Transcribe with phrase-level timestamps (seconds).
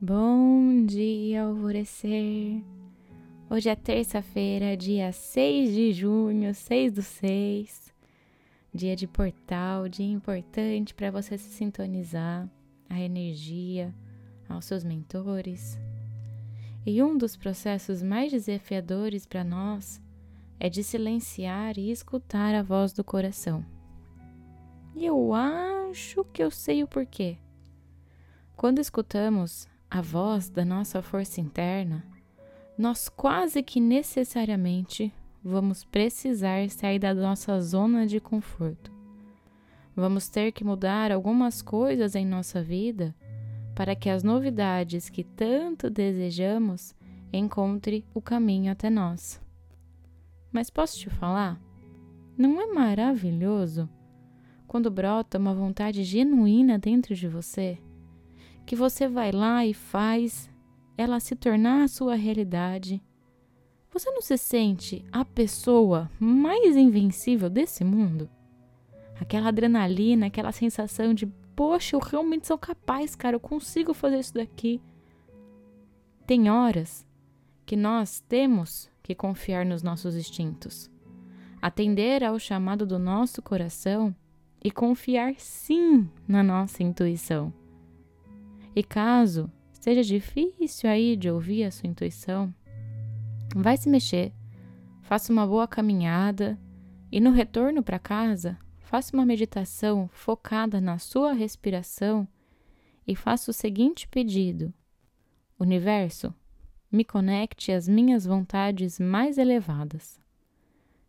[0.00, 2.62] Bom dia, alvorecer.
[3.50, 7.92] Hoje é terça-feira, dia 6 de junho, 6 do 6.
[8.72, 12.48] Dia de portal, dia importante para você se sintonizar
[12.88, 13.92] a energia,
[14.48, 15.76] aos seus mentores.
[16.86, 20.00] E um dos processos mais desafiadores para nós
[20.60, 23.66] é de silenciar e escutar a voz do coração.
[24.94, 27.36] E eu acho que eu sei o porquê.
[28.54, 32.04] Quando escutamos a voz da nossa força interna,
[32.76, 38.92] nós quase que necessariamente vamos precisar sair da nossa zona de conforto.
[39.96, 43.14] Vamos ter que mudar algumas coisas em nossa vida
[43.74, 46.94] para que as novidades que tanto desejamos
[47.32, 49.40] encontre o caminho até nós.
[50.52, 51.60] Mas posso te falar?
[52.36, 53.88] Não é maravilhoso
[54.66, 57.78] quando brota uma vontade genuína dentro de você?
[58.68, 60.50] Que você vai lá e faz
[60.94, 63.02] ela se tornar a sua realidade.
[63.90, 68.28] Você não se sente a pessoa mais invencível desse mundo?
[69.18, 71.24] Aquela adrenalina, aquela sensação de,
[71.56, 74.82] poxa, eu realmente sou capaz, cara, eu consigo fazer isso daqui.
[76.26, 77.06] Tem horas
[77.64, 80.90] que nós temos que confiar nos nossos instintos,
[81.62, 84.14] atender ao chamado do nosso coração
[84.62, 87.50] e confiar sim na nossa intuição.
[88.78, 92.54] E caso seja difícil aí de ouvir a sua intuição,
[93.52, 94.32] vai se mexer,
[95.02, 96.56] faça uma boa caminhada
[97.10, 102.28] e no retorno para casa, faça uma meditação focada na sua respiração
[103.04, 104.72] e faça o seguinte pedido:
[105.58, 106.32] Universo,
[106.88, 110.20] me conecte às minhas vontades mais elevadas.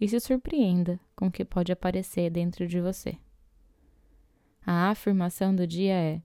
[0.00, 3.18] E se surpreenda com o que pode aparecer dentro de você.
[4.64, 6.22] A afirmação do dia é: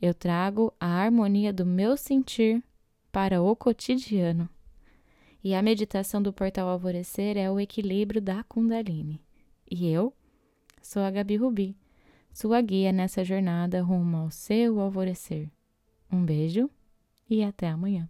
[0.00, 2.62] eu trago a harmonia do meu sentir
[3.10, 4.48] para o cotidiano.
[5.42, 9.20] E a meditação do portal Alvorecer é o equilíbrio da Kundalini.
[9.70, 10.12] E eu
[10.82, 11.76] sou a Gabi Rubi,
[12.32, 15.50] sua guia nessa jornada rumo ao seu alvorecer.
[16.10, 16.70] Um beijo
[17.28, 18.08] e até amanhã.